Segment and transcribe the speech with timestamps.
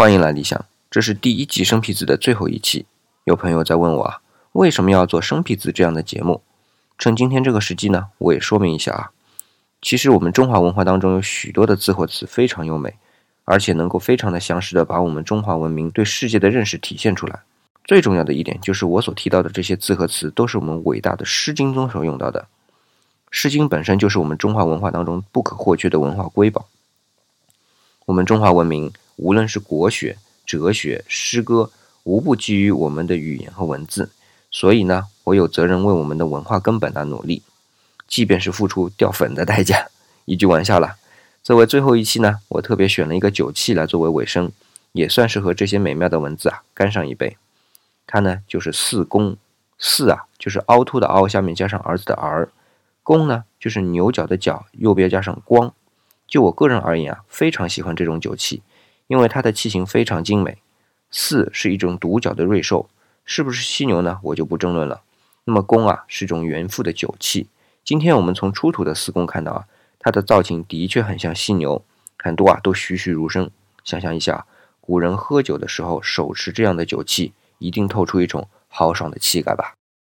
[0.00, 2.86] 欢迎来理想，这是第一集生僻字的最后一期。
[3.24, 4.20] 有朋友在问我啊，
[4.52, 6.40] 为什么要做生僻字这样的节目？
[6.96, 9.10] 趁今天这个时机呢，我也说明一下啊。
[9.82, 12.94] 其实我们中华文化当中有许多的字或词非常优美，
[13.44, 17.40] 而且能够非常的详实的把我们中华文明对世界的认识体现出来。
[17.84, 22.42] 最重要的一点就是我所提到的这些字和词都是我们伟大的《诗经》中所用到的，
[23.32, 26.68] 《诗经》本身就是我们中华文化当中不可或缺的文化瑰宝。
[28.06, 28.92] 我们中华文明。
[29.18, 30.16] 无论是国学、
[30.46, 31.70] 哲学、诗歌，
[32.04, 34.10] 无不基于我们的语言和文字。
[34.50, 37.42] 所以呢，我有责任为我们的文化根本而努力，
[38.06, 39.88] 即便是付出掉粉的代价。
[40.24, 40.96] 一句玩笑了。
[41.42, 44.52] 作为最后一期呢，我特别选了一个酒器来作为尾声，
[44.92, 47.36] 也算是和这些美妙的文字啊干上一杯。
[48.06, 49.36] 它呢就是四宫，
[49.78, 52.48] 四啊就是凹凸的凹，下面加上儿子的儿，
[53.02, 55.74] 宫呢就是牛角的角，右边加上光。
[56.26, 58.62] 就我个人而言啊，非常喜欢这种酒器。
[59.08, 60.58] 因为它的器型非常精美，
[61.10, 62.88] 四是一种独角的瑞兽，
[63.24, 64.20] 是不是犀牛呢？
[64.22, 65.02] 我就不争论了。
[65.44, 67.48] 那么弓啊，是一种原副的酒器。
[67.82, 69.64] 今天我们从出土的四弓看到啊，
[69.98, 71.82] 它的造型的确很像犀牛，
[72.18, 73.50] 很多啊都栩栩如生。
[73.82, 74.44] 想象一下，
[74.82, 79.77] 古人喝酒的时候手持这样的酒器，一定透出一种豪爽的气概吧。